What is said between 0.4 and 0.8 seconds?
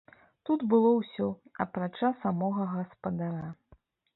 Тут